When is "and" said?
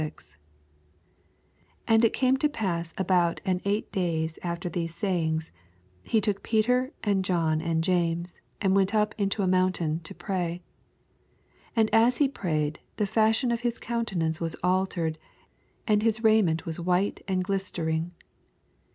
1.87-2.03, 7.03-7.23, 7.61-7.83, 8.59-8.75, 15.87-16.01, 17.27-17.45